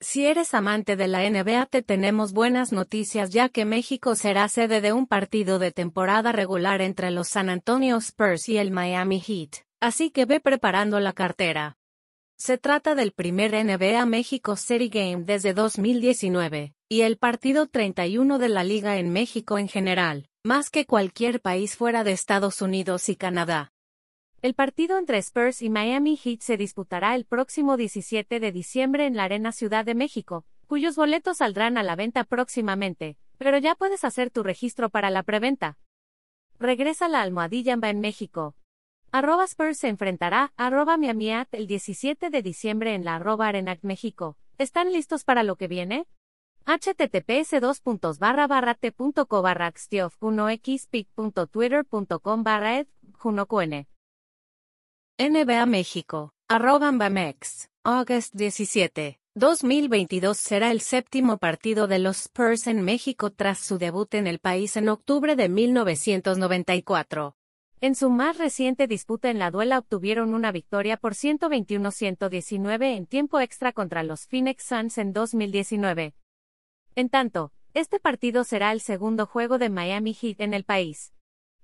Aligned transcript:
Si 0.00 0.26
eres 0.26 0.52
amante 0.52 0.94
de 0.94 1.08
la 1.08 1.28
NBA 1.28 1.66
te 1.66 1.82
tenemos 1.82 2.34
buenas 2.34 2.70
noticias 2.70 3.30
ya 3.30 3.48
que 3.48 3.64
México 3.64 4.14
será 4.14 4.46
sede 4.48 4.82
de 4.82 4.92
un 4.92 5.06
partido 5.06 5.58
de 5.58 5.72
temporada 5.72 6.32
regular 6.32 6.82
entre 6.82 7.10
los 7.10 7.28
San 7.28 7.48
Antonio 7.48 7.96
Spurs 7.96 8.50
y 8.50 8.58
el 8.58 8.70
Miami 8.70 9.20
Heat, 9.20 9.64
así 9.80 10.10
que 10.10 10.26
ve 10.26 10.40
preparando 10.40 11.00
la 11.00 11.14
cartera. 11.14 11.78
Se 12.36 12.58
trata 12.58 12.94
del 12.94 13.12
primer 13.12 13.52
NBA 13.52 14.04
México 14.04 14.56
City 14.56 14.90
Game 14.90 15.24
desde 15.24 15.54
2019, 15.54 16.74
y 16.90 17.00
el 17.00 17.16
partido 17.16 17.66
31 17.66 18.38
de 18.38 18.48
la 18.50 18.64
liga 18.64 18.98
en 18.98 19.10
México 19.10 19.56
en 19.56 19.68
general, 19.68 20.28
más 20.44 20.68
que 20.68 20.84
cualquier 20.84 21.40
país 21.40 21.74
fuera 21.74 22.04
de 22.04 22.12
Estados 22.12 22.60
Unidos 22.60 23.08
y 23.08 23.16
Canadá. 23.16 23.72
El 24.42 24.54
partido 24.54 24.98
entre 24.98 25.18
Spurs 25.18 25.62
y 25.62 25.70
Miami 25.70 26.16
Heat 26.16 26.40
se 26.40 26.56
disputará 26.56 27.14
el 27.14 27.24
próximo 27.24 27.76
17 27.76 28.38
de 28.38 28.52
diciembre 28.52 29.06
en 29.06 29.16
la 29.16 29.24
Arena 29.24 29.50
Ciudad 29.50 29.84
de 29.84 29.94
México, 29.94 30.44
cuyos 30.66 30.96
boletos 30.96 31.38
saldrán 31.38 31.78
a 31.78 31.82
la 31.82 31.96
venta 31.96 32.24
próximamente, 32.24 33.16
pero 33.38 33.56
ya 33.58 33.74
puedes 33.74 34.04
hacer 34.04 34.30
tu 34.30 34.42
registro 34.42 34.90
para 34.90 35.08
la 35.10 35.22
preventa. 35.22 35.78
Regresa 36.58 37.08
la 37.08 37.22
almohadilla 37.22 37.78
en 37.82 38.00
México. 38.00 38.54
Arroba 39.10 39.44
Spurs 39.44 39.78
se 39.78 39.88
enfrentará 39.88 40.52
a 40.56 40.66
arroba 40.66 40.98
Miamiat 40.98 41.54
el 41.54 41.66
17 41.66 42.30
de 42.30 42.42
diciembre 42.42 42.94
en 42.94 43.04
la 43.04 43.16
arroba 43.16 43.48
Arenac 43.48 43.80
México. 43.82 44.36
¿Están 44.58 44.92
listos 44.92 45.24
para 45.24 45.42
lo 45.44 45.56
que 45.56 45.68
viene? 45.68 46.06
https 46.66 47.52
barra 48.18 48.46
barra 48.46 48.74
t.co 48.74 49.42
barra 49.42 49.72
1xpic.twitter.com 49.72 52.42
barra 52.42 52.80
ed 52.80 52.88
NBA 55.18 55.64
México, 55.64 56.34
arroba 56.46 56.92
Bamex, 56.92 57.70
August 57.84 58.34
17. 58.34 59.18
2022 59.34 60.36
será 60.36 60.70
el 60.70 60.82
séptimo 60.82 61.38
partido 61.38 61.86
de 61.86 61.98
los 61.98 62.26
Spurs 62.26 62.66
en 62.66 62.82
México 62.82 63.30
tras 63.30 63.58
su 63.58 63.78
debut 63.78 64.12
en 64.12 64.26
el 64.26 64.40
país 64.40 64.76
en 64.76 64.90
octubre 64.90 65.34
de 65.34 65.48
1994. 65.48 67.34
En 67.80 67.94
su 67.94 68.10
más 68.10 68.36
reciente 68.36 68.86
disputa 68.86 69.30
en 69.30 69.38
la 69.38 69.50
duela 69.50 69.78
obtuvieron 69.78 70.34
una 70.34 70.52
victoria 70.52 70.98
por 70.98 71.14
121-119 71.14 72.94
en 72.98 73.06
tiempo 73.06 73.40
extra 73.40 73.72
contra 73.72 74.02
los 74.02 74.26
Phoenix 74.26 74.64
Suns 74.64 74.98
en 74.98 75.14
2019. 75.14 76.14
En 76.94 77.08
tanto, 77.08 77.52
este 77.72 78.00
partido 78.00 78.44
será 78.44 78.70
el 78.70 78.82
segundo 78.82 79.24
juego 79.24 79.56
de 79.56 79.70
Miami 79.70 80.12
Heat 80.12 80.42
en 80.42 80.52
el 80.52 80.64
país. 80.64 81.15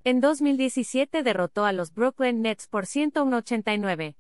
En 0.05 0.21
2017 0.21 1.23
derrotó 1.23 1.65
a 1.65 1.71
los 1.71 1.95
Brooklyn 1.95 2.43
Nets 2.43 2.67
por 2.67 2.87
101-89. 2.87 4.17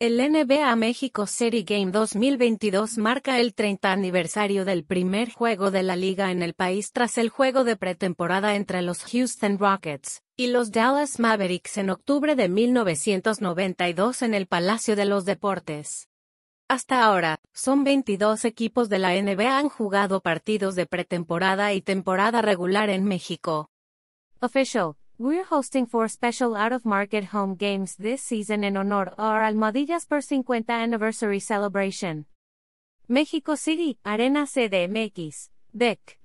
El 0.00 0.16
NBA 0.16 0.74
México 0.74 1.28
City 1.28 1.62
Game 1.62 1.92
2022 1.92 2.98
marca 2.98 3.38
el 3.38 3.54
30 3.54 3.92
aniversario 3.92 4.64
del 4.64 4.84
primer 4.84 5.30
juego 5.30 5.70
de 5.70 5.84
la 5.84 5.94
liga 5.94 6.32
en 6.32 6.42
el 6.42 6.54
país 6.54 6.90
tras 6.90 7.16
el 7.16 7.28
juego 7.28 7.62
de 7.62 7.76
pretemporada 7.76 8.56
entre 8.56 8.82
los 8.82 9.04
Houston 9.04 9.56
Rockets 9.56 10.20
y 10.36 10.48
los 10.48 10.72
Dallas 10.72 11.20
Mavericks 11.20 11.78
en 11.78 11.90
octubre 11.90 12.34
de 12.34 12.48
1992 12.48 14.22
en 14.22 14.34
el 14.34 14.48
Palacio 14.48 14.96
de 14.96 15.04
los 15.04 15.24
Deportes. 15.24 16.08
Hasta 16.66 17.04
ahora, 17.04 17.38
son 17.52 17.84
22 17.84 18.44
equipos 18.44 18.88
de 18.88 18.98
la 18.98 19.14
NBA 19.14 19.58
han 19.58 19.68
jugado 19.68 20.20
partidos 20.22 20.74
de 20.74 20.86
pretemporada 20.86 21.72
y 21.72 21.82
temporada 21.82 22.42
regular 22.42 22.90
en 22.90 23.04
México. 23.04 23.70
Official 24.40 24.96
We're 25.16 25.44
hosting 25.44 25.86
four 25.86 26.08
special 26.08 26.56
out-of-market 26.56 27.26
home 27.26 27.54
games 27.54 27.94
this 27.94 28.20
season 28.20 28.64
in 28.64 28.76
honor 28.76 29.14
our 29.16 29.42
Almohadillas 29.42 30.08
per 30.08 30.20
50 30.20 30.64
anniversary 30.68 31.38
celebration. 31.38 32.26
México 33.08 33.56
City, 33.56 33.96
Arena 34.04 34.44
CDMX, 34.44 35.50
DEC. 35.72 36.18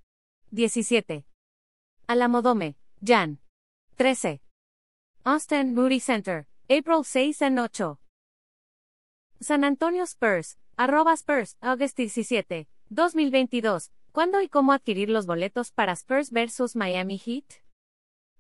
17. 0.52 1.23
Alamodome, 2.08 2.78
Jan. 3.04 3.38
13. 3.98 4.40
Austin 5.24 5.75
Moody 5.75 6.00
Center, 6.00 6.47
April 6.68 7.03
6 7.03 7.44
and 7.44 7.59
8. 7.59 8.00
San 9.40 9.63
Antonio 9.63 10.08
Spurs, 10.08 10.58
arroba 10.78 11.16
Spurs, 11.16 11.58
August 11.62 11.96
17, 11.96 12.68
2022. 12.90 13.92
¿Cuándo 14.12 14.42
y 14.42 14.50
cómo 14.50 14.74
adquirir 14.74 15.09
los 15.12 15.28
boletos 15.28 15.72
para 15.72 15.94
Spurs 15.96 16.31
vs 16.31 16.75
Miami 16.75 17.19
Heat? 17.24 17.62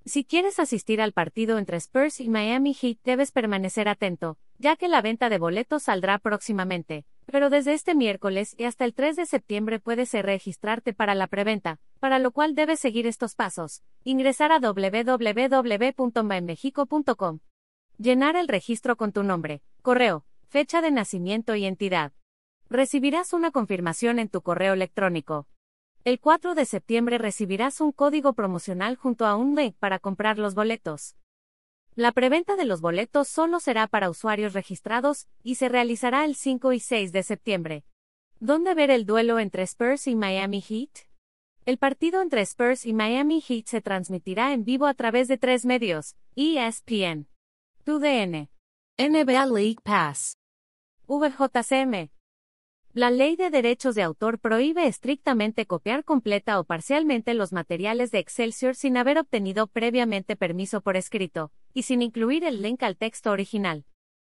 Si 0.05 0.23
quieres 0.23 0.59
asistir 0.59 1.01
al 1.01 1.13
partido 1.13 1.57
entre 1.57 1.77
Spurs 1.77 2.19
y 2.19 2.29
Miami 2.29 2.73
Heat 2.73 2.97
debes 3.03 3.31
permanecer 3.31 3.87
atento, 3.87 4.37
ya 4.57 4.75
que 4.75 4.87
la 4.87 5.01
venta 5.01 5.29
de 5.29 5.37
boletos 5.37 5.83
saldrá 5.83 6.17
próximamente, 6.19 7.05
pero 7.25 7.49
desde 7.49 7.73
este 7.73 7.95
miércoles 7.95 8.55
y 8.57 8.63
hasta 8.63 8.85
el 8.85 8.93
3 8.93 9.17
de 9.17 9.25
septiembre 9.25 9.79
puedes 9.79 10.13
registrarte 10.13 10.93
para 10.93 11.15
la 11.15 11.27
preventa, 11.27 11.79
para 11.99 12.17
lo 12.17 12.31
cual 12.31 12.55
debes 12.55 12.79
seguir 12.79 13.07
estos 13.07 13.35
pasos. 13.35 13.83
Ingresar 14.03 14.51
a 14.51 14.59
www.mymexico.com. 14.59 17.39
Llenar 17.97 18.35
el 18.35 18.47
registro 18.47 18.95
con 18.95 19.11
tu 19.11 19.23
nombre, 19.23 19.61
correo, 19.81 20.25
fecha 20.47 20.81
de 20.81 20.91
nacimiento 20.91 21.55
y 21.55 21.65
entidad. 21.65 22.13
Recibirás 22.69 23.33
una 23.33 23.51
confirmación 23.51 24.19
en 24.19 24.29
tu 24.29 24.41
correo 24.41 24.73
electrónico. 24.73 25.47
El 26.05 26.21
4 26.21 26.55
de 26.55 26.63
septiembre 26.63 27.17
recibirás 27.17 27.81
un 27.81 27.91
código 27.91 28.31
promocional 28.31 28.95
junto 28.95 29.25
a 29.25 29.35
un 29.35 29.55
link 29.55 29.75
para 29.79 29.99
comprar 29.99 30.39
los 30.39 30.55
boletos. 30.55 31.17
La 31.93 32.13
preventa 32.13 32.55
de 32.55 32.63
los 32.63 32.79
boletos 32.79 33.27
solo 33.27 33.59
será 33.59 33.85
para 33.85 34.09
usuarios 34.09 34.53
registrados 34.53 35.27
y 35.43 35.55
se 35.55 35.67
realizará 35.67 36.23
el 36.23 36.35
5 36.35 36.71
y 36.71 36.79
6 36.79 37.11
de 37.11 37.23
septiembre. 37.23 37.83
¿Dónde 38.39 38.75
ver 38.75 38.91
el 38.91 39.05
duelo 39.05 39.39
entre 39.39 39.63
Spurs 39.63 40.07
y 40.07 40.15
Miami 40.15 40.61
Heat? 40.61 41.09
El 41.65 41.77
partido 41.77 42.21
entre 42.21 42.41
Spurs 42.41 42.85
y 42.85 42.93
Miami 42.93 43.41
Heat 43.41 43.65
se 43.65 43.81
transmitirá 43.81 44.53
en 44.53 44.63
vivo 44.63 44.85
a 44.85 44.93
través 44.93 45.27
de 45.27 45.37
tres 45.37 45.65
medios: 45.65 46.15
ESPN, 46.37 47.27
TUDN, 47.83 48.47
NBA 48.97 49.45
League 49.47 49.81
Pass, 49.83 50.37
VJCM. 51.07 52.09
La 52.95 53.11
Ley 53.11 53.35
de 53.35 53.51
Derechos 53.51 53.93
de 53.93 54.01
Autor 54.01 54.39
prohíbe 54.39 54.87
estrictamente 54.87 55.67
copiar 55.67 56.03
completa 56.03 56.59
o 56.59 56.63
parcialmente 56.63 57.35
los 57.35 57.53
materiales 57.53 58.09
de 58.09 58.17
Excelsior 58.17 58.73
sin 58.73 58.97
haber 58.97 59.19
obtenido 59.19 59.67
previamente 59.67 60.35
permiso 60.35 60.81
por 60.81 60.97
escrito, 60.97 61.51
y 61.71 61.83
sin 61.83 62.01
incluir 62.01 62.43
el 62.43 62.63
link 62.63 62.81
al 62.81 62.97
texto 62.97 63.29
original. 63.29 63.85